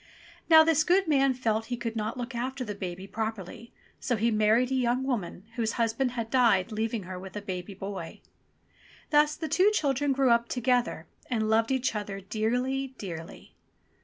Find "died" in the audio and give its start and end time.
6.31-6.71